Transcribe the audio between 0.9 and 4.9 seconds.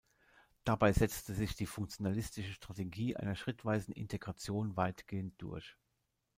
setzte sich die funktionalistische Strategie einer schrittweisen Integration